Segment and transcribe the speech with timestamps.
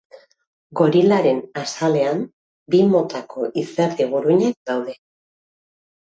[0.77, 2.23] Gorilaren azalean
[2.77, 4.99] bi motako izerdi-guruinak daude.